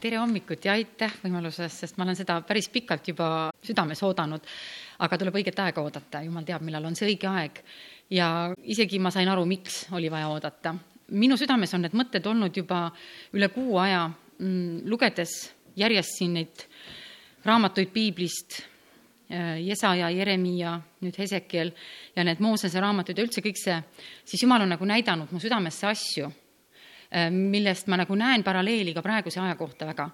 [0.00, 3.26] tere hommikut ja aitäh võimaluse eest, sest ma olen seda päris pikalt juba
[3.64, 4.46] südames oodanud.
[5.00, 7.60] aga tuleb õiget aega oodata, jumal teab, millal on see õige aeg.
[8.10, 10.74] ja isegi ma sain aru, miks oli vaja oodata.
[11.10, 12.90] minu südames on need mõtted olnud juba
[13.32, 16.66] üle kuu aja, mm, lugedes järjest siin neid
[17.44, 18.62] raamatuid piiblist,
[19.30, 21.70] Jesaja, Jeremiia, nüüd Hesekiel
[22.16, 23.76] ja need Moosese raamatud ja üldse kõik see,
[24.24, 26.39] siis Jumal on nagu näidanud mu südamesse asju Äh,
[27.10, 30.10] millest ma nagu näen paralleeli ka praeguse aja kohta väga.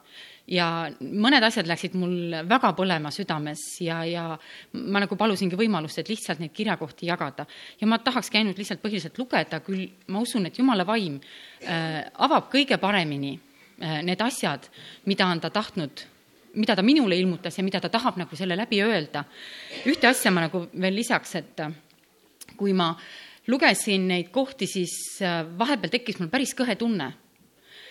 [0.49, 4.39] ja mõned asjad läksid mul väga põlema südames ja, ja
[4.73, 7.47] ma nagu palusingi võimalust, et lihtsalt neid kirjakohti jagada.
[7.81, 12.49] ja ma tahakski ainult lihtsalt põhiliselt lugeda, küll ma usun, et jumala vaim äh, avab
[12.53, 14.71] kõige paremini äh, need asjad,
[15.05, 16.07] mida on ta tahtnud
[16.57, 19.25] mida ta minule ilmutas ja mida ta tahab nagu selle läbi öelda.
[19.85, 21.61] ühte asja ma nagu veel lisaks, et
[22.57, 24.93] kui ma äh, lugesin neid kohti, siis
[25.23, 27.11] äh, vahepeal tekkis mul päris kõhe tunne,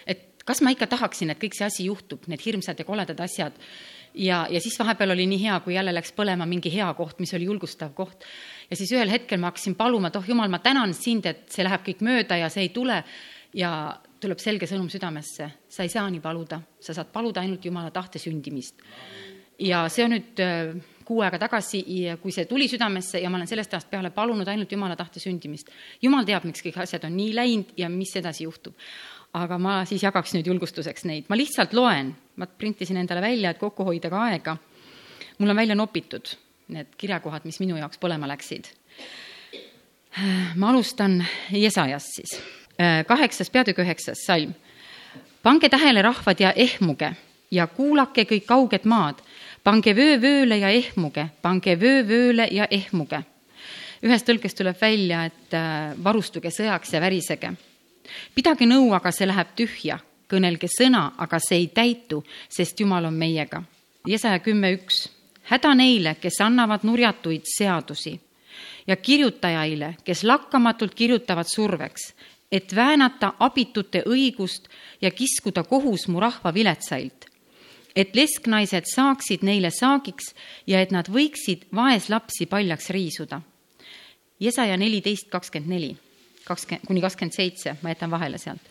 [0.07, 3.53] et kas ma ikka tahaksin, et kõik see asi juhtub, need hirmsad ja koledad asjad.
[4.13, 7.33] ja, ja siis vahepeal oli nii hea, kui jälle läks põlema mingi hea koht, mis
[7.33, 8.23] oli julgustav koht.
[8.69, 11.63] ja siis ühel hetkel ma hakkasin paluma, et oh jumal, ma tänan sind, et see
[11.63, 13.03] läheb kõik mööda ja see ei tule.
[13.55, 13.71] ja
[14.19, 18.19] tuleb selge sõnum südamesse, sa ei saa nii paluda, sa saad paluda ainult Jumala tahte
[18.19, 18.81] sündimist.
[19.59, 20.75] ja see on nüüd äh,
[21.05, 21.81] kuu aega tagasi,
[22.21, 25.69] kui see tuli südamesse ja ma olen sellest ajast peale palunud ainult Jumala tahte sündimist.
[26.01, 28.73] Jumal teab, miks kõik asjad on nii läinud ja mis edasi juhtub.
[29.35, 33.59] aga ma siis jagaks nüüd julgustuseks neid, ma lihtsalt loen, ma printisin endale välja, et
[33.59, 34.57] kokku hoida ka aega.
[35.37, 36.35] mul on välja nopitud
[36.67, 38.69] need kirjakohad, mis minu jaoks põlema läksid.
[40.55, 42.39] ma alustan Jesajast siis,
[43.07, 44.53] kaheksas, peatükk üheksas salm.
[45.43, 47.15] pange tähele, rahvad, ja ehmuge
[47.51, 49.21] ja kuulake kõik kauged maad
[49.65, 53.23] pange vöö vööle ja ehmuge, pange vöö vööle ja ehmuge.
[54.05, 57.53] ühest tõlkest tuleb välja, et äh, varustuge sõjaks ja värisege.
[58.35, 59.99] pidage nõu, aga see läheb tühja,
[60.29, 63.63] kõnelge sõna, aga see ei täitu, sest Jumal on meiega.
[64.05, 65.09] Jesaja kümme üks,
[65.49, 68.19] häda neile, kes annavad nurjatuid seadusi
[68.87, 72.13] ja kirjutajaile, kes lakkamatult kirjutavad surveks,
[72.51, 74.69] et väänata abitute õigust
[75.01, 77.34] ja kiskuda kohus mu rahva viletsailt
[77.95, 80.33] et lesknaised saaksid neile saagiks
[80.67, 83.41] ja et nad võiksid vaeslapsi paljaks riisuda.
[84.39, 85.93] Jesaja neliteist kakskümmend neli,
[86.45, 88.61] kakskümmend, kuni kakskümmend seitse, ma jätan vahele sealt.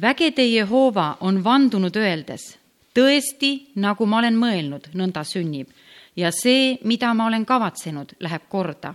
[0.00, 2.56] vägede Jehova on vandunud öeldes,
[2.94, 5.68] tõesti, nagu ma olen mõelnud, nõnda sünnib
[6.16, 8.94] ja see, mida ma olen kavatsenud, läheb korda.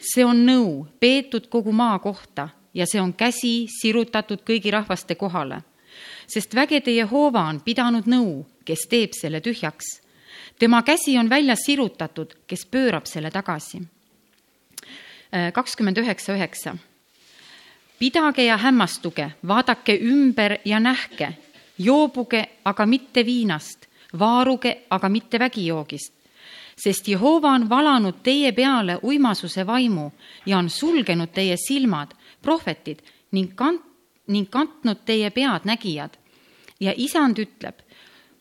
[0.00, 5.62] see on nõu peetud kogu maa kohta ja see on käsi sirutatud kõigi rahvaste kohale
[6.26, 10.00] sest vägede Jehova on pidanud nõu, kes teeb selle tühjaks.
[10.58, 13.78] tema käsi on väljas sirutatud, kes pöörab selle tagasi.
[15.34, 16.76] Äh, kakskümmend üheksa, üheksa.
[17.98, 21.32] pidage ja hämmastuge, vaadake ümber ja nähke,
[21.78, 23.86] joobuge, aga mitte viinast,
[24.18, 26.16] vaaruge, aga mitte vägijoogist
[26.76, 30.10] sest Jehova on valanud teie peale uimasuse vaimu
[30.46, 32.12] ja on sulgenud teie silmad,
[32.42, 33.00] prohvetid
[33.32, 33.84] ning kant-,
[34.28, 36.10] ning kantnud teie pead nägijad.
[36.80, 37.74] ja isand ütleb,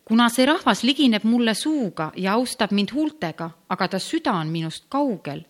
[0.05, 4.85] kuna see rahvas ligineb mulle suuga ja austab mind huultega, aga ta süda on minust
[4.89, 5.43] kaugel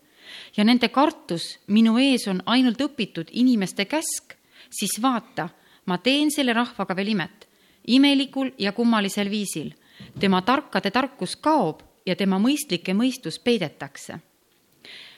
[0.58, 4.34] ja nende kartus minu ees on ainult õpitud inimeste käsk,
[4.70, 5.50] siis vaata,
[5.86, 7.48] ma teen selle rahvaga veel imet,
[7.88, 9.74] imelikul ja kummalisel viisil.
[10.20, 14.20] tema tarkade tarkus kaob ja tema mõistlikke mõistus peidetakse.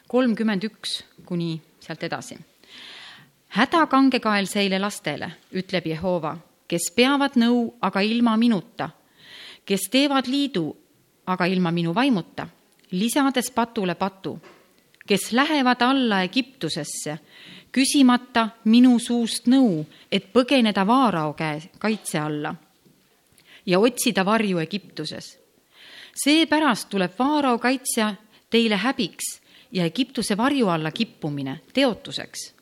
[0.08, 2.38] kolmkümmend üks kuni sealt edasi
[3.48, 6.36] häda kangekaelseile lastele, ütleb Jehova,
[6.68, 8.90] kes peavad nõu, aga ilma minuta,
[9.68, 10.66] kes teevad liidu,
[11.28, 12.48] aga ilma minu vaimuta,
[12.92, 14.38] lisades patule patu,
[15.08, 17.18] kes lähevad alla Egiptusesse,
[17.72, 22.56] küsimata minu suust nõu, et põgeneda Vaarao käe kaitse alla
[23.66, 25.38] ja otsida varju Egiptuses.
[26.24, 28.16] seepärast tuleb Vaarao kaitsja
[28.50, 29.42] teile häbiks
[29.72, 32.58] ja Egiptuse varju alla kippumine teotuseks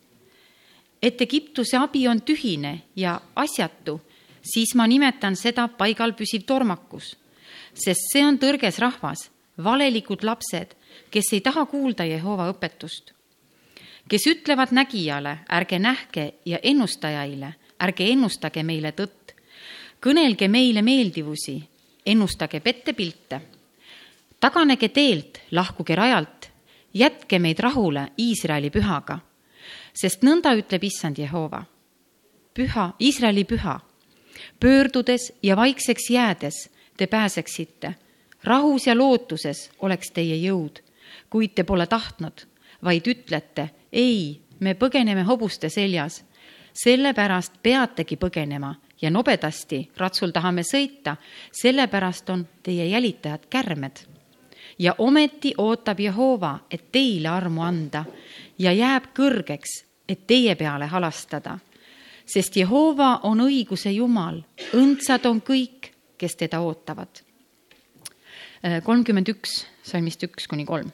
[1.06, 4.00] et Egiptuse abi on tühine ja asjatu,
[4.46, 7.16] siis ma nimetan seda paigal püsiv tormakus,
[7.74, 10.76] sest see on tõrges rahvas, valelikud lapsed,
[11.12, 13.14] kes ei taha kuulda Jehova õpetust,
[14.08, 19.36] kes ütlevad nägijale, ärge nähke ja ennustajaile, ärge ennustage meile tõtt,
[20.04, 21.58] kõnelge meile meeldivusi,
[22.06, 23.42] ennustage pettepilte,
[24.40, 26.52] taganege teelt, lahkuge rajalt,
[26.94, 29.20] jätke meid rahule Iisraeli pühaga.
[29.96, 31.64] Sest nõnda ütleb issand Jehova.
[32.54, 33.80] püha, Iisraeli püha,
[34.60, 37.96] pöördudes ja vaikseks jäädes te pääseksite,
[38.44, 40.80] rahus ja lootuses oleks teie jõud,
[41.30, 42.46] kuid te pole tahtnud,
[42.84, 46.24] vaid ütlete, ei, me põgeneme hobuste seljas.
[46.76, 51.16] sellepärast peategi põgenema ja nobedasti ratsul tahame sõita,
[51.52, 54.00] sellepärast on teie jälitajad kärmed.
[54.80, 58.06] ja ometi ootab Jehova, et teile armu anda
[58.60, 61.60] ja jääb kõrgeks, et teie peale halastada.
[62.26, 64.42] Sest Jehova on õiguse Jumal,
[64.74, 67.22] õndsad on kõik, kes teda ootavad.
[68.84, 70.92] kolmkümmend üks, salmist üks kuni kolm.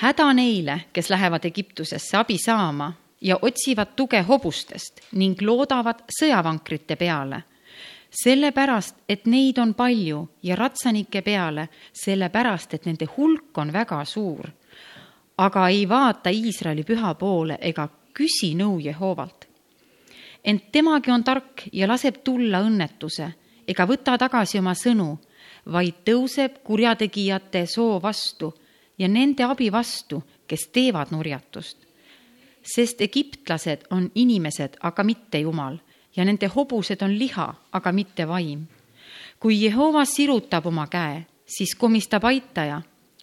[0.00, 7.42] häda neile, kes lähevad Egiptusesse abi saama ja otsivad tuge hobustest ning loodavad sõjavankrite peale.
[8.10, 14.48] sellepärast, et neid on palju ja ratsanike peale, sellepärast, et nende hulk on väga suur.
[15.38, 19.37] aga ei vaata Iisraeli püha poole ega küsi nõu Jehovalt.
[20.44, 23.32] Ent temagi on tark ja laseb tulla õnnetuse
[23.68, 25.18] ega võta tagasi oma sõnu,
[25.66, 28.52] vaid tõuseb kurjategijate soo vastu
[28.98, 31.88] ja nende abi vastu, kes teevad nurjatust
[32.74, 35.78] sest egiptlased on inimesed, aga mitte Jumal
[36.16, 38.66] ja nende hobused on liha, aga mitte vaim.
[39.40, 42.82] kui Jehova sirutab oma käe, siis komistab aitaja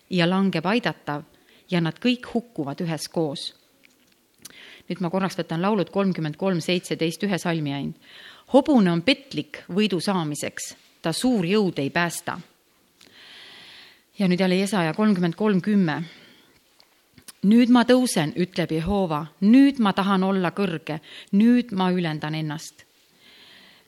[0.10, 1.24] ja langeb aidatav
[1.72, 3.54] ja nad kõik hukkuvad üheskoos.
[4.90, 7.96] Nüüd ma korraks võtan laulud kolmkümmend kolm, seitseteist ühe salmi ainult.
[8.54, 12.40] hobune on petlik võidu saamiseks, ta suur jõud ei päästa.
[14.20, 16.04] ja nüüd jälle Jesaja kolmkümmend kolm, kümme
[17.46, 21.00] nüüd ma tõusen, ütleb Jehova, nüüd ma tahan olla kõrge,
[21.38, 22.86] nüüd ma ülendan ennast.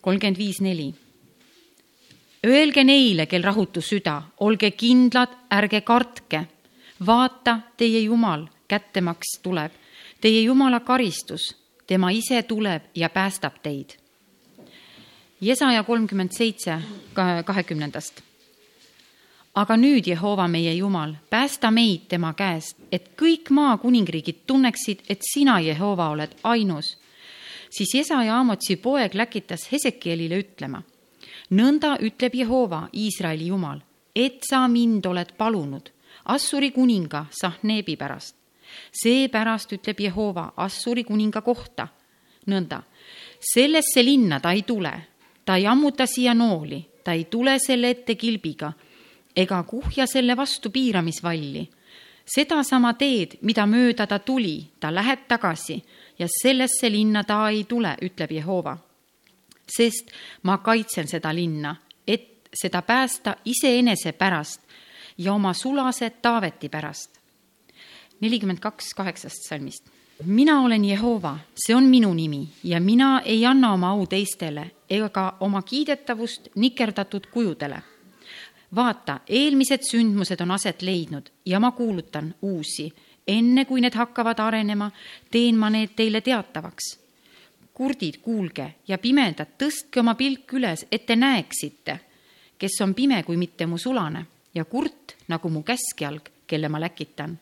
[0.02, 0.94] kolmkümmend viis neli.
[2.46, 6.48] Öelge neile, kel rahutus süda, olge kindlad, ärge kartke.
[7.06, 9.72] vaata, teie Jumal kättemaks tuleb,
[10.22, 11.56] teie Jumala karistus,
[11.88, 13.98] tema ise tuleb ja päästab teid.
[15.42, 16.80] Jesaja kolmkümmend seitse
[17.46, 18.28] kahekümnendast
[19.58, 25.26] aga nüüd, Jehova meie Jumal, päästa meid tema käest, et kõik maa kuningriigid tunneksid, et
[25.26, 26.98] sina, Jehova, oled ainus.
[27.70, 30.82] siis Esa ja Amotsi poeg läkitas Hesekielile ütlema.
[31.50, 33.80] nõnda ütleb Jehova, Iisraeli Jumal,
[34.16, 35.90] et sa mind oled palunud
[36.26, 38.36] Assuri kuninga Sahneebi pärast.
[38.92, 41.88] Seepärast ütleb Jehova Assuri kuninga kohta
[42.48, 42.82] nõnda,
[43.40, 44.94] sellesse linna ta ei tule,
[45.46, 48.74] ta ei ammuta siia nooli, ta ei tule selle ette kilbiga
[49.38, 51.70] ega kuhja selle vastu piiramisvalli.
[52.28, 55.84] sedasama teed, mida mööda ta tuli, ta läheb tagasi
[56.20, 58.78] ja sellesse linna ta ei tule, ütleb Jehova.
[59.78, 60.12] sest
[60.44, 61.76] ma kaitsen seda linna,
[62.08, 64.62] et seda päästa iseenese pärast
[65.18, 67.17] ja oma sulase Taaveti pärast.
[68.20, 69.90] Nelikümmend kaks kaheksast salmist
[70.26, 75.38] mina olen Jehova, see on minu nimi ja mina ei anna oma au teistele ega
[75.40, 77.82] oma kiidetavust nikerdatud kujudele
[78.76, 82.94] vaata, eelmised sündmused on aset leidnud ja ma kuulutan uusi.
[83.28, 84.92] enne kui need hakkavad arenema,
[85.32, 87.00] teen ma need teile teatavaks.
[87.74, 92.00] kurdid, kuulge ja pimedad, tõstke oma pilk üles, et te näeksite,
[92.58, 94.26] kes on pime kui mitte mu sulane
[94.56, 97.38] ja kurt nagu mu käskjalg, kelle ma läkitan.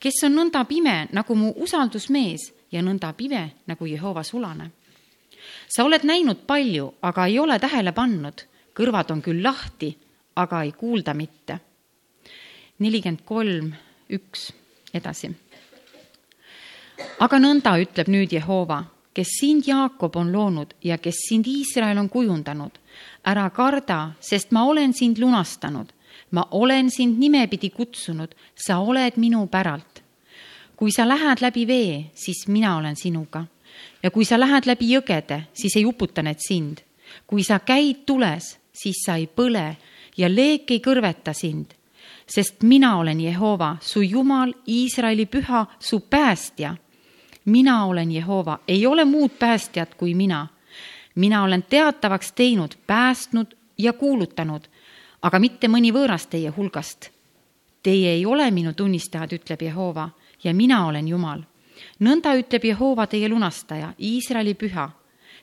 [0.00, 4.70] Kes on nõnda pime nagu mu usaldusmees ja nõnda pime nagu Jehova sulane.
[5.68, 9.96] sa oled näinud palju, aga ei ole tähele pannud, kõrvad on küll lahti
[10.38, 11.60] aga ei kuulda mitte.
[12.78, 13.72] nelikümmend kolm,
[14.14, 14.52] üks,
[14.94, 15.32] edasi.
[17.18, 18.84] aga nõnda ütleb nüüd Jehova,
[19.14, 22.78] kes sind, Jaakob, on loonud ja kes sind, Iisrael, on kujundanud.
[23.24, 25.90] ära karda, sest ma olen sind lunastanud.
[26.30, 30.02] Ma olen sind nimepidi kutsunud, sa oled minu päralt.
[30.76, 33.44] kui sa lähed läbi vee, siis mina olen sinuga.
[34.02, 36.78] ja kui sa lähed läbi jõgede, siis ei uputa need sind.
[37.26, 39.76] kui sa käid tules, siis sa ei põle
[40.16, 41.74] ja leek ei kõrveta sind,
[42.26, 46.76] sest mina olen Jehova, su Jumal, Iisraeli püha, su päästja.
[47.44, 50.46] mina olen Jehova, ei ole muud päästjat kui mina.
[51.14, 54.62] mina olen teatavaks teinud, päästnud ja kuulutanud,
[55.22, 57.10] aga mitte mõni võõras teie hulgast.
[57.82, 60.08] Teie ei ole minu tunnistajad, ütleb Jehova,
[60.44, 61.42] ja mina olen Jumal.
[62.00, 64.90] nõnda ütleb Jehova, teie lunastaja, Iisraeli püha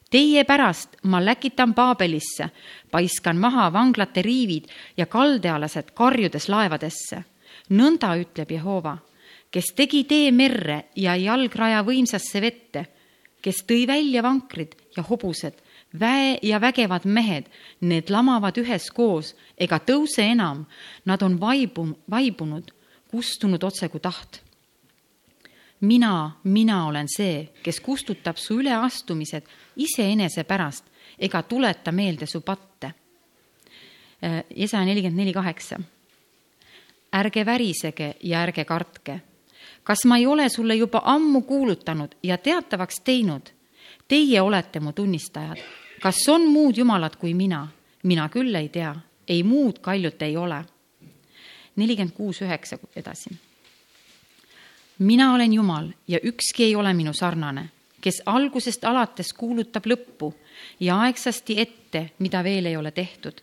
[0.09, 2.49] Teie pärast ma läkitan Paabelisse,
[2.91, 7.23] paiskan maha vanglate riivid ja kaldealased karjudes laevadesse.
[7.69, 8.97] nõnda ütleb Jehova,
[9.51, 12.85] kes tegi tee merre ja jalgraja võimsasse vette,
[13.41, 15.53] kes tõi välja vankrid ja hobused,
[15.99, 17.49] väe ja vägevad mehed,
[17.81, 20.65] need lamavad üheskoos ega tõuse enam,
[21.05, 22.71] nad on vaibum-, vaibunud,
[23.11, 24.45] kustunud otse kui taht
[25.85, 30.87] mina, mina olen see, kes kustutab su üleastumised iseenese pärast
[31.19, 32.93] ega tuleta meelde su patte.
[34.55, 35.79] Jesaja äh, nelikümmend neli kaheksa.
[37.15, 39.21] ärge värisege ja ärge kartke.
[39.83, 43.49] kas ma ei ole sulle juba ammu kuulutanud ja teatavaks teinud?
[44.07, 45.57] Teie olete mu tunnistajad.
[46.05, 47.67] Kas on muud jumalad kui mina?
[48.03, 48.91] mina küll ei tea,
[49.27, 50.59] ei muud kaljut ei ole.
[51.75, 53.29] nelikümmend kuus üheksa edasi.
[54.99, 57.69] mina olen Jumal ja ükski ei ole minu sarnane,
[58.01, 60.33] kes algusest alates kuulutab lõppu
[60.79, 63.41] ja aegsasti ette, mida veel ei ole tehtud.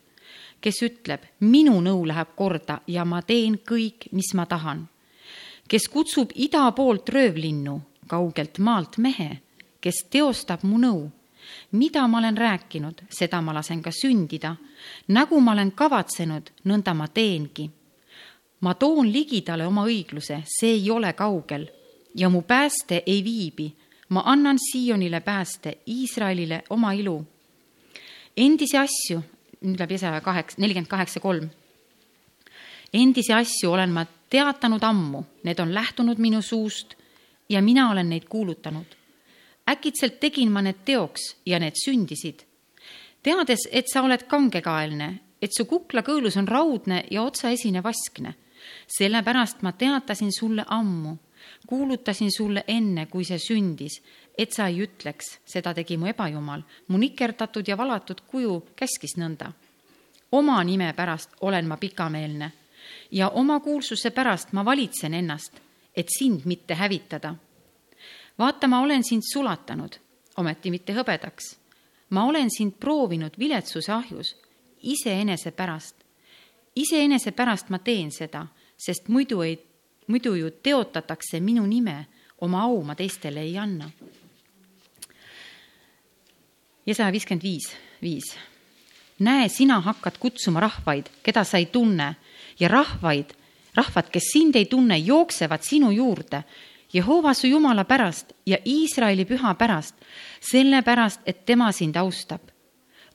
[0.60, 4.88] kes ütleb, minu nõu läheb korda ja ma teen kõik, mis ma tahan.
[5.68, 9.40] kes kutsub ida poolt röövlinnu, kaugelt maalt mehe,
[9.80, 11.10] kes teostab mu nõu
[11.72, 14.56] mida ma olen rääkinud, seda ma lasen ka sündida.
[15.08, 17.70] nagu ma olen kavatsenud, nõnda ma teengi.
[18.60, 21.68] ma toon ligidale oma õigluse, see ei ole kaugel
[22.14, 23.72] ja mu pääste ei viibi.
[24.08, 27.26] ma annan Siionile pääste, Iisraelile oma ilu.
[28.36, 29.22] endisi asju,
[29.62, 31.50] nüüd läheb Jesaja kaheksa, nelikümmend kaheksa kolm.
[32.92, 36.94] endisi asju olen ma teatanud ammu, need on lähtunud minu suust
[37.48, 39.01] ja mina olen neid kuulutanud
[39.72, 42.44] äkitselt tegin ma need teoks ja need sündisid.
[43.22, 45.08] teades, et sa oled kangekaelne,
[45.42, 48.34] et su kuklakõõlus on raudne ja otsaesine vaskne.
[48.86, 51.16] sellepärast ma teatasin sulle ammu,
[51.66, 54.02] kuulutasin sulle enne, kui see sündis,
[54.38, 59.52] et sa ei ütleks, seda tegi mu ebajumal, mu nikerdatud ja valatud kuju käskis nõnda.
[60.32, 62.52] oma nime pärast olen ma pikameelne
[63.10, 65.52] ja oma kuulsuse pärast ma valitsen ennast,
[65.96, 67.34] et sind mitte hävitada
[68.42, 69.98] vaata, ma olen sind sulatanud,
[70.36, 71.56] ometi mitte hõbedaks.
[72.12, 74.34] ma olen sind proovinud viletsuse ahjus,
[74.82, 75.96] iseenese pärast.
[76.76, 78.46] iseenese pärast ma teen seda,
[78.76, 79.58] sest muidu ei,
[80.06, 82.06] muidu ju teotatakse minu nime,
[82.40, 83.90] oma au ma teistele ei anna.
[86.86, 88.36] ja saja viiskümmend viis, viis.
[89.18, 92.16] näe, sina hakkad kutsuma rahvaid, keda sa ei tunne
[92.58, 93.34] ja rahvaid,
[93.74, 96.42] rahvad, kes sind ei tunne, jooksevad sinu juurde
[96.92, 99.94] Jehova su Jumala pärast ja Iisraeli püha pärast,
[100.40, 102.40] sellepärast, et tema sind austab.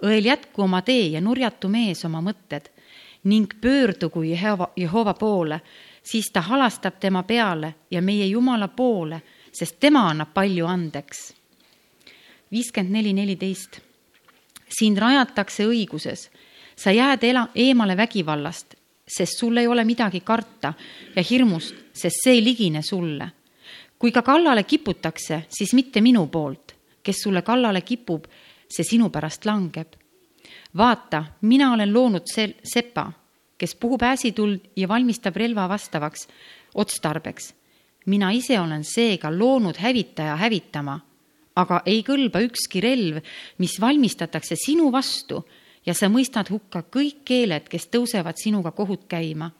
[0.04, 2.70] õel jätku oma tee ja nurjatu mees oma mõtted
[3.24, 5.62] ning pöördugu Jehova, Jehova poole,
[6.04, 11.34] siis ta halastab tema peale ja meie Jumala poole, sest tema annab palju andeks.
[12.52, 13.80] viiskümmend neli, neliteist.
[14.80, 16.30] sind rajatakse õiguses,
[16.76, 18.76] sa jääd ela, eemale vägivallast,
[19.08, 20.74] sest sul ei ole midagi karta
[21.16, 23.37] ja hirmust, sest see ei ligine sulle
[24.00, 28.28] kui ka kallale kiputakse, siis mitte minu poolt, kes sulle kallale kipub,
[28.70, 29.96] see sinu pärast langeb.
[30.78, 33.12] vaata, mina olen loonud sel-, sepa,
[33.58, 36.28] kes puhub äsituld ja valmistab relva vastavaks
[36.76, 37.54] otstarbeks.
[38.06, 41.00] mina ise olen seega loonud hävitaja hävitama,
[41.56, 43.18] aga ei kõlba ükski relv,
[43.58, 45.46] mis valmistatakse sinu vastu
[45.86, 49.52] ja sa mõistad hukka kõik keeled, kes tõusevad sinuga kohut käima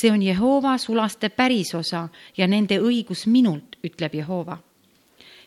[0.00, 4.58] see on Jehova sulaste pärisosa ja nende õigus minult, ütleb Jehova.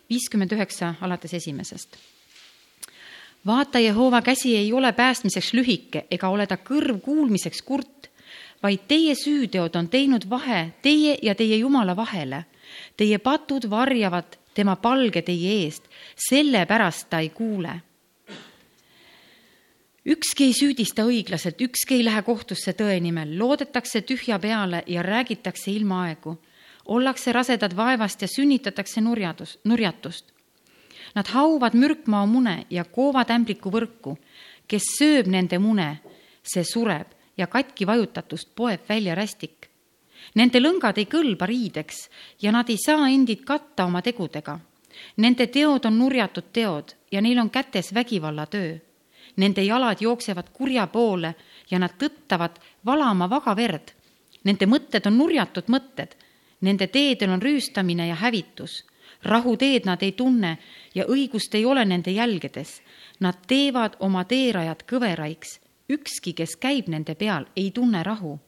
[0.09, 1.97] viiskümmend üheksa alates esimesest.
[3.45, 8.09] vaata, Jehova käsi ei ole päästmiseks lühike ega ole ta kõrv kuulmiseks kurt,
[8.63, 12.45] vaid teie süüteod on teinud vahe teie ja teie Jumala vahele.
[12.97, 15.83] Teie patud varjavad tema palge teie eest,
[16.29, 17.81] sellepärast ta ei kuule
[20.09, 25.71] ükski ei süüdista õiglaselt, ükski ei lähe kohtusse tõe nimel, loodetakse tühja peale ja räägitakse
[25.71, 26.37] ilmaaegu.
[26.85, 30.33] ollakse rasedad vaevast ja sünnitatakse nurjadus, nurjatust.
[31.15, 34.17] Nad hauvad mürkmaa mune ja koovad ämbliku võrku.
[34.67, 35.99] kes sööb nende mune,
[36.43, 39.69] see sureb ja katki vajutatust poeb välja rästik.
[40.35, 42.09] Nende lõngad ei kõlba riideks
[42.41, 44.59] ja nad ei saa endid katta oma tegudega.
[45.17, 48.88] Nende teod on nurjatud teod ja neil on kätes vägivallatöö
[49.39, 51.35] Nende jalad jooksevad kurja poole
[51.71, 53.93] ja nad tõttavad valama vaga verd.
[54.43, 56.15] Nende mõtted on nurjatud mõtted.
[56.61, 58.83] Nende teedel on rüüstamine ja hävitus.
[59.23, 60.57] rahuteed nad ei tunne
[60.95, 62.81] ja õigust ei ole nende jälgedes.
[63.19, 65.59] Nad teevad oma teerajad kõveraiks.
[65.89, 68.39] ükski, kes käib nende peal, ei tunne rahu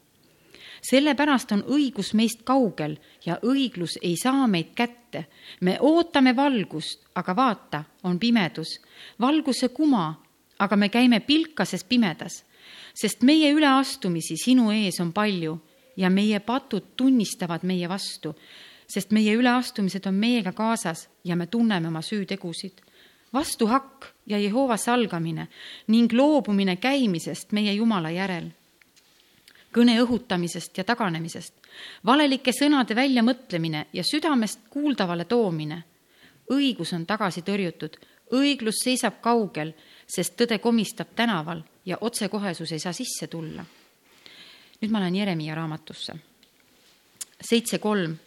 [0.81, 5.25] sellepärast on õigus meist kaugel ja õiglus ei saa meid kätte.
[5.61, 8.81] me ootame valgust, aga vaata, on pimedus.
[9.19, 10.21] valguse kuma
[10.61, 12.43] aga me käime pilkases pimedas,
[12.93, 15.57] sest meie üleastumisi sinu ees on palju
[15.97, 18.35] ja meie patud tunnistavad meie vastu,
[18.87, 22.81] sest meie üleastumised on meiega kaasas ja me tunneme oma süütegusid.
[23.33, 25.47] vastuhakk ja Jehova salgamine
[25.87, 28.51] ning loobumine käimisest meie Jumala järel
[29.71, 31.53] kõne õhutamisest ja taganemisest,
[32.05, 35.83] valelike sõnade väljamõtlemine ja südamest kuuldavale toomine.
[36.51, 37.95] õigus on tagasi tõrjutud,
[38.35, 39.73] õiglus seisab kaugel
[40.15, 43.65] sest tõde komistab tänaval ja otsekohesus ei saa sisse tulla.
[44.81, 46.13] nüüd ma lähen Jeremiah raamatusse.
[47.41, 48.17] seitse kolm.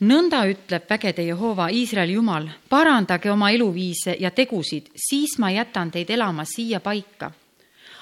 [0.00, 6.10] nõnda ütleb vägede Jehova, Iisraeli jumal, parandage oma eluviise ja tegusid, siis ma jätan teid
[6.10, 7.32] elama siia paika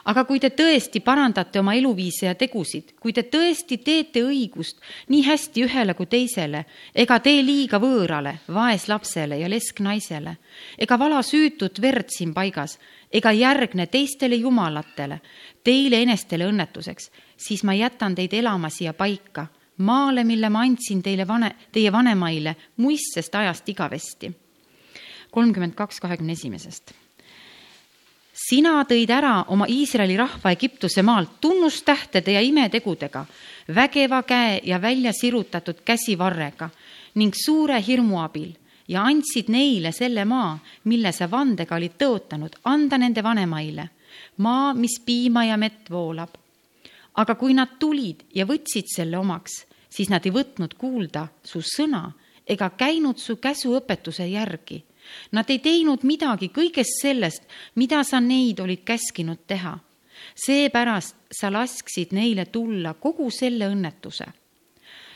[0.05, 4.83] aga kui te tõesti parandate oma eluviise ja tegusid, kui te tõesti teete õigust
[5.13, 10.37] nii hästi ühele kui teisele, ega tee liiga võõrale, vaeslapsele ja lesknaisele,
[10.79, 12.79] ega vala süütut verd siin paigas,
[13.13, 15.21] ega järgne teistele jumalatele,
[15.65, 19.47] teile enestele õnnetuseks, siis ma jätan teid elama siia paika,
[19.79, 24.33] maale, mille ma andsin teile vane, teie vanemaile muistsest ajast igavesti.
[25.35, 26.95] kolmkümmend kaks kahekümne esimesest
[28.35, 33.25] sina tõid ära oma Iisraeli rahva Egiptuse maalt tunnustähtede ja imetegudega,
[33.75, 36.71] vägeva käe ja välja sirutatud käsivarrega
[37.15, 38.51] ning suure hirmu abil
[38.89, 43.89] ja andsid neile selle maa, mille sa vandega olid tõotanud, anda nende vanemaile,
[44.37, 46.35] maa, mis piima ja mett voolab.
[47.15, 52.11] aga kui nad tulid ja võtsid selle omaks, siis nad ei võtnud kuulda su sõna
[52.47, 54.83] ega käinud su käsuõpetuse järgi
[55.33, 57.43] Nad ei teinud midagi kõigest sellest,
[57.75, 59.79] mida sa neid olid käskinud teha.
[60.35, 64.25] seepärast sa lasksid neile tulla kogu selle õnnetuse.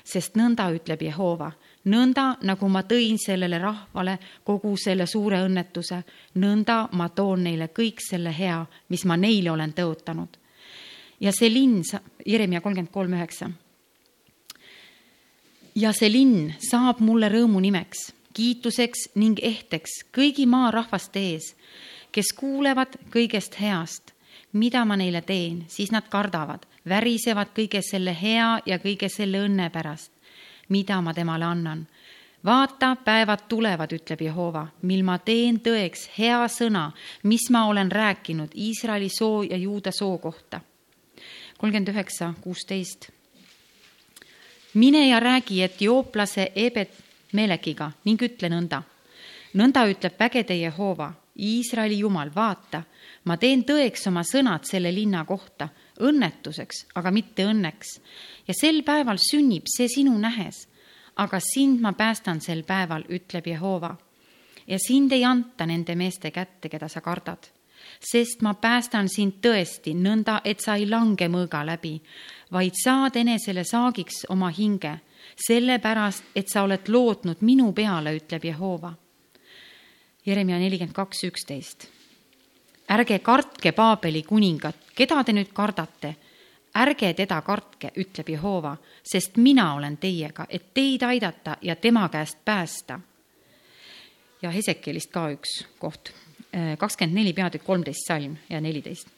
[0.05, 1.53] sest nõnda ütleb Jehova,
[1.85, 6.03] nõnda nagu ma tõin sellele rahvale kogu selle suure õnnetuse,
[6.35, 10.29] nõnda ma toon neile kõik selle hea, mis ma neile olen tõotanud.
[11.21, 11.83] ja see linn,
[12.27, 13.51] Jeremia kolmkümmend kolm üheksa.
[15.75, 21.51] ja see linn saab mulle rõõmu nimeks kiituseks ning ehteks kõigi maarahvaste ees,
[22.15, 24.13] kes kuulevad kõigest heast,
[24.53, 29.69] mida ma neile teen, siis nad kardavad, värisevad kõige selle hea ja kõige selle õnne
[29.75, 30.13] pärast,
[30.69, 31.87] mida ma temale annan.
[32.45, 36.93] vaata, päevad tulevad, ütleb Jehova, mil ma teen tõeks hea sõna,
[37.25, 40.61] mis ma olen rääkinud Iisraeli soo ja Juuda soo kohta.
[41.59, 43.11] kolmkümmend üheksa, kuusteist
[44.75, 48.83] mine ja räägi etiooplase Ebet Melekiga ning ütle nõnda.
[49.55, 52.83] nõnda ütleb vägede Jehova, Iisraeli Jumal, vaata,
[53.25, 55.69] ma teen tõeks oma sõnad selle linna kohta,
[56.01, 58.01] õnnetuseks, aga mitte õnneks.
[58.49, 60.67] ja sel päeval sünnib see sinu nähes.
[61.17, 63.97] aga sind ma päästan sel päeval, ütleb Jehova.
[64.67, 67.47] ja sind ei anta nende meeste kätte, keda sa kardad.
[68.01, 72.01] sest ma päästan sind tõesti nõnda, et sa ei lange mõõga läbi,
[72.51, 75.01] vaid saad enesele saagiks oma hinge
[75.47, 78.93] sellepärast, et sa oled lootnud minu peale, ütleb Jehova.
[80.27, 81.89] Jeremia nelikümmend kaks, üksteist.
[82.89, 86.17] ärge kartke Paabeli kuningat, keda te nüüd kardate?
[86.75, 92.39] ärge teda kartke, ütleb Jehova, sest mina olen teiega, et teid aidata ja tema käest
[92.45, 93.01] päästa.
[94.43, 96.13] ja Hesekielist ka üks koht,
[96.79, 99.09] kakskümmend neli peatükk, kolmteist salm ja neliteist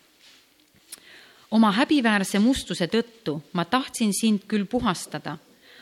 [1.50, 5.36] oma häbiväärse mustuse tõttu ma tahtsin sind küll puhastada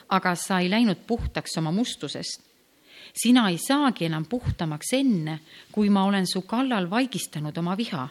[0.08, 2.42] aga sa ei läinud puhtaks oma mustusest.
[3.14, 5.40] sina ei saagi enam puhtamaks enne,
[5.72, 8.08] kui ma olen su kallal vaigistanud oma viha.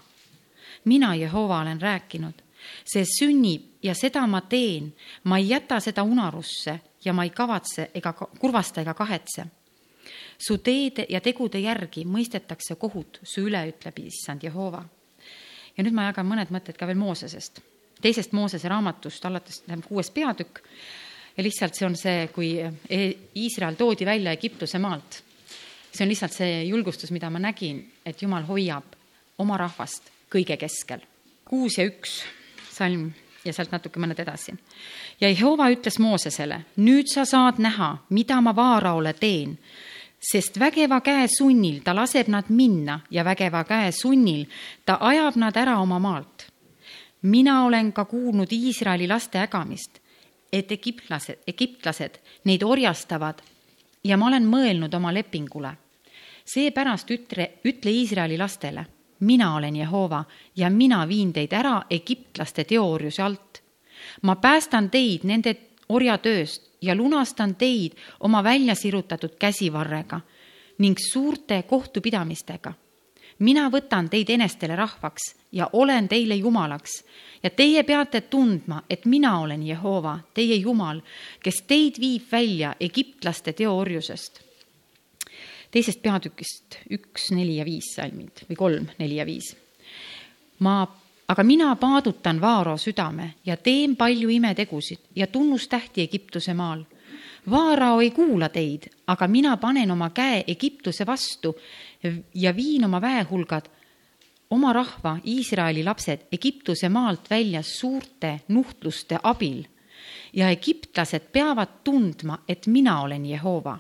[0.86, 2.42] mina, Jehova, olen rääkinud,
[2.86, 7.92] see sünnib ja seda ma teen, ma ei jäta seda unarusse ja ma ei kavatse
[7.94, 9.48] ega kurvasta ega kahetse
[10.38, 14.84] su teede ja tegude järgi mõistetakse kohut su üle, ütleb issand Jehova.
[15.78, 17.62] ja nüüd ma jagan mõned mõtted ka veel Moosesest,
[18.02, 20.62] teisest Moosese raamatust, alates tähendab kuues peatükk
[21.38, 25.24] ja lihtsalt see on see, kui e-, Iisrael toodi välja Egiptuse maalt.
[25.92, 28.96] see on lihtsalt see julgustus, mida ma nägin, et Jumal hoiab
[29.38, 31.00] oma rahvast kõige keskel.
[31.46, 32.24] kuus ja üks
[32.72, 33.12] salm
[33.46, 34.56] ja sealt natuke mõned edasi.
[35.22, 39.58] ja Jehova ütles Moosesele, nüüd sa saad näha, mida ma Vaaraole teen,
[40.20, 44.48] sest vägeva käe sunnil ta laseb nad minna ja vägeva käe sunnil
[44.86, 46.48] ta ajab nad ära oma maalt.
[47.22, 50.02] mina olen ka kuulnud Iisraeli laste ägamist
[50.52, 53.42] et egiptlased, egiptlased neid orjastavad
[54.04, 55.72] ja ma olen mõelnud oma lepingule.
[56.46, 58.86] seepärast ütle, ütle Iisraeli lastele,
[59.20, 60.24] mina olen Jehova
[60.56, 63.62] ja mina viin teid ära egiptlaste teooriuse alt.
[64.22, 65.56] ma päästan teid nende
[65.90, 70.22] orjatööst ja lunastan teid oma välja sirutatud käsivarrega
[70.78, 72.74] ning suurte kohtupidamistega
[73.40, 77.04] mina võtan teid enestele rahvaks ja olen teile jumalaks
[77.44, 81.02] ja teie peate tundma, et mina olen Jehova, teie Jumal,
[81.44, 84.42] kes teid viib välja egiptlaste teoorjusest.
[85.72, 89.56] teisest peatükist üks, neli ja viis salmid või kolm, neli ja viis.
[90.60, 90.88] ma,
[91.28, 96.86] aga mina paadutan Vaaro südame ja teen palju imetegusid ja tunnustähti Egiptuse maal
[97.52, 101.54] Vaarao ei kuula teid, aga mina panen oma käe Egiptuse vastu
[102.34, 103.66] ja viin oma väehulgad,
[104.50, 109.64] oma rahva, Iisraeli lapsed Egiptuse maalt välja suurte nuhtluste abil.
[110.34, 113.80] ja egiptlased peavad tundma, et mina olen Jehova.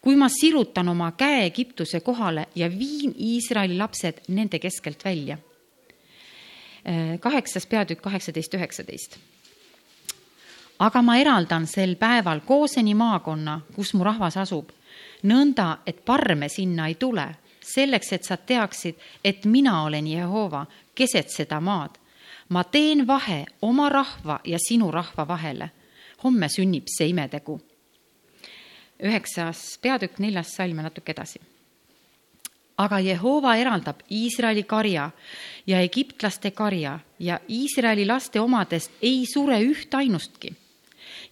[0.00, 5.38] kui ma sirutan oma käe Egiptuse kohale ja viin Iisraeli lapsed nende keskelt välja.
[7.20, 9.18] kaheksas peatükk, kaheksateist, üheksateist
[10.78, 14.70] aga ma eraldan sel päeval Kooseni maakonna, kus mu rahvas asub,
[15.24, 17.26] nõnda, et parme sinna ei tule,
[17.74, 21.98] selleks, et sa teaksid, et mina olen Jehova keset seda maad.
[22.48, 25.70] ma teen vahe oma rahva ja sinu rahva vahele.
[26.24, 27.60] homme sünnib see imetegu.
[29.02, 31.40] üheksas peatükk, neljas salm ja natuke edasi
[32.76, 35.10] aga Jehova eraldab Iisraeli karja
[35.66, 40.52] ja egiptlaste karja ja Iisraeli laste omadest ei sure ühtainustki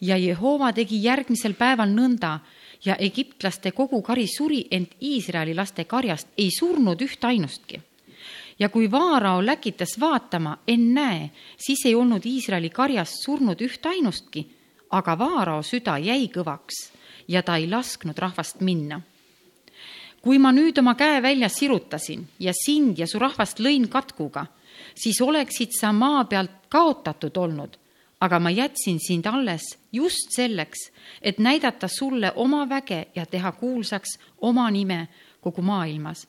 [0.01, 2.39] ja Jehova tegi järgmisel päeval nõnda
[2.85, 7.81] ja egiptlaste kogu kari suri, ent Iisraeli laste karjast ei surnud ühtainustki.
[8.59, 14.47] ja kui Vaarao läkitas vaatama, ennäe, siis ei olnud Iisraeli karjast surnud ühtainustki,
[14.91, 16.93] aga Vaarao süda jäi kõvaks
[17.29, 19.01] ja ta ei lasknud rahvast minna
[20.25, 24.47] kui ma nüüd oma käe välja sirutasin ja sind ja su rahvast lõin katkuga,
[24.97, 27.77] siis oleksid sa maa pealt kaotatud olnud
[28.25, 30.89] aga ma jätsin sind alles just selleks,
[31.23, 35.09] et näidata sulle oma väge ja teha kuulsaks oma nime
[35.41, 36.27] kogu maailmas.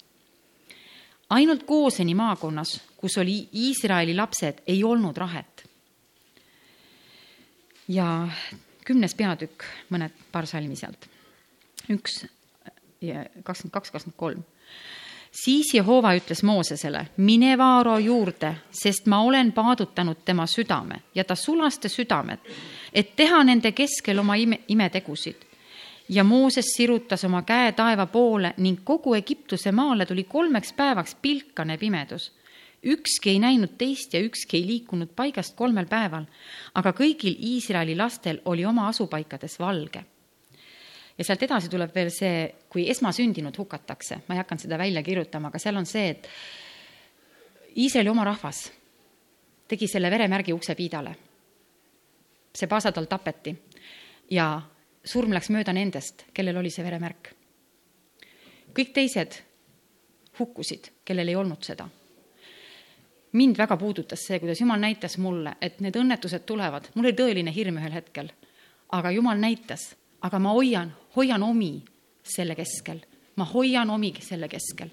[1.29, 5.69] ainult Kooseni maakonnas, kus oli Iisraeli lapsed, ei olnud rahet.
[7.87, 8.27] ja
[8.85, 11.09] kümnes peatükk, mõned paar salmi sealt.
[11.89, 12.25] üks,
[13.43, 14.43] kakskümmend kaks, kakskümmend kolm
[15.43, 21.35] siis Jehova ütles Moosesele, mine Vaaro juurde, sest ma olen paadutanud tema südame ja ta
[21.35, 22.39] sulaste südamed,
[22.93, 25.35] et teha nende keskel oma ime, imetegusid.
[26.09, 31.77] ja Mooses sirutas oma käe taeva poole ning kogu Egiptuse maale tuli kolmeks päevaks pilkane
[31.77, 32.31] pimedus.
[32.83, 36.25] ükski ei näinud teist ja ükski ei liikunud paigast kolmel päeval,
[36.75, 40.05] aga kõigil Iisraeli lastel oli oma asupaikades valge
[41.17, 45.51] ja sealt edasi tuleb veel see, kui esmasündinud hukatakse, ma ei hakanud seda välja kirjutama,
[45.51, 46.29] aga seal on see, et
[47.75, 48.69] Iisraeli oma rahvas
[49.67, 51.15] tegi selle veremärgi uksepiidale.
[52.55, 53.51] see paasatal tapeti
[54.31, 54.61] ja
[55.03, 57.33] surm läks mööda nendest, kellel oli see veremärk.
[58.75, 59.41] kõik teised
[60.39, 61.89] hukkusid, kellel ei olnud seda.
[63.31, 67.51] mind väga puudutas see, kuidas Jumal näitas mulle, et need õnnetused tulevad, mul oli tõeline
[67.51, 68.31] hirm ühel hetkel,
[68.91, 69.95] aga Jumal näitas
[70.25, 71.73] aga ma hoian, hoian omi
[72.25, 73.01] selle keskel,
[73.37, 74.89] ma hoian omi selle keskel.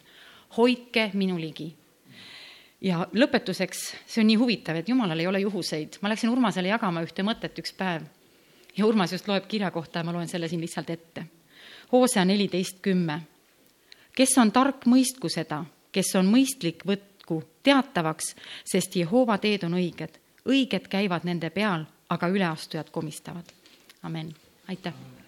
[0.56, 1.72] hoidke minu ligi.
[2.80, 7.02] ja lõpetuseks, see on nii huvitav, et jumalal ei ole juhuseid, ma läksin Urmasele jagama
[7.02, 8.02] ühte mõtet üks päev
[8.76, 11.26] ja Urmas just loeb kirja kohta ja ma loen selle siin lihtsalt ette.
[11.92, 13.20] Hoosea neliteist kümme.
[14.16, 20.20] kes on tark, mõistku seda, kes on mõistlik, võtku teatavaks, sest Jehova teed on õiged,
[20.48, 23.52] õiged käivad nende peal, aga üleastujad komistavad.
[24.02, 24.34] amen,
[24.68, 25.21] aitäh